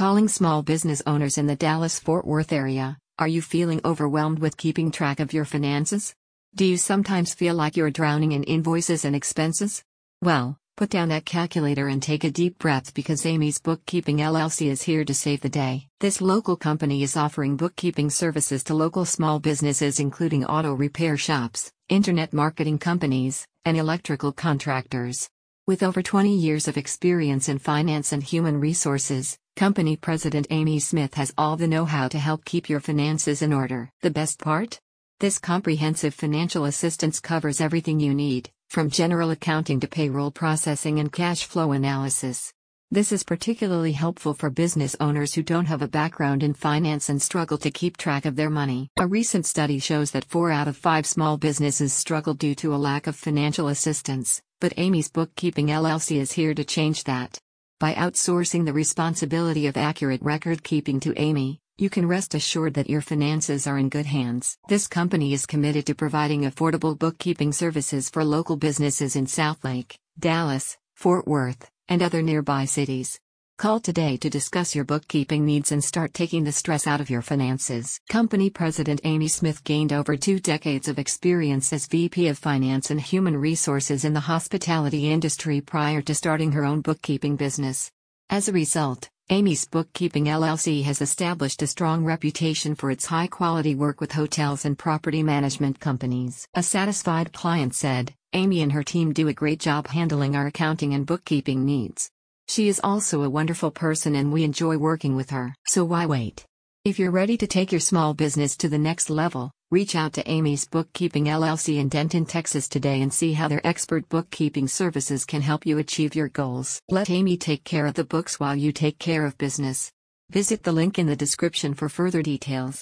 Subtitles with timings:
[0.00, 4.56] Calling small business owners in the Dallas Fort Worth area, are you feeling overwhelmed with
[4.56, 6.14] keeping track of your finances?
[6.54, 9.84] Do you sometimes feel like you're drowning in invoices and expenses?
[10.22, 14.80] Well, put down that calculator and take a deep breath because Amy's Bookkeeping LLC is
[14.80, 15.86] here to save the day.
[16.00, 21.70] This local company is offering bookkeeping services to local small businesses, including auto repair shops,
[21.90, 25.28] internet marketing companies, and electrical contractors.
[25.70, 31.14] With over 20 years of experience in finance and human resources, company president Amy Smith
[31.14, 33.88] has all the know how to help keep your finances in order.
[34.02, 34.80] The best part?
[35.20, 41.12] This comprehensive financial assistance covers everything you need, from general accounting to payroll processing and
[41.12, 42.52] cash flow analysis.
[42.90, 47.22] This is particularly helpful for business owners who don't have a background in finance and
[47.22, 48.88] struggle to keep track of their money.
[48.98, 52.82] A recent study shows that 4 out of 5 small businesses struggle due to a
[52.90, 57.38] lack of financial assistance, but Amy's Bookkeeping LLC is here to change that.
[57.80, 62.90] By outsourcing the responsibility of accurate record keeping to Amy, you can rest assured that
[62.90, 64.58] your finances are in good hands.
[64.68, 70.76] This company is committed to providing affordable bookkeeping services for local businesses in Southlake, Dallas,
[70.94, 73.18] Fort Worth, and other nearby cities.
[73.60, 77.20] Call today to discuss your bookkeeping needs and start taking the stress out of your
[77.20, 78.00] finances.
[78.08, 82.98] Company President Amy Smith gained over two decades of experience as VP of Finance and
[82.98, 87.90] Human Resources in the hospitality industry prior to starting her own bookkeeping business.
[88.30, 93.74] As a result, Amy's Bookkeeping LLC has established a strong reputation for its high quality
[93.74, 96.48] work with hotels and property management companies.
[96.54, 100.94] A satisfied client said, Amy and her team do a great job handling our accounting
[100.94, 102.10] and bookkeeping needs.
[102.50, 105.54] She is also a wonderful person and we enjoy working with her.
[105.68, 106.44] So why wait?
[106.84, 110.28] If you're ready to take your small business to the next level, reach out to
[110.28, 115.42] Amy's Bookkeeping LLC in Denton, Texas today and see how their expert bookkeeping services can
[115.42, 116.80] help you achieve your goals.
[116.88, 119.92] Let Amy take care of the books while you take care of business.
[120.30, 122.78] Visit the link in the description for further details.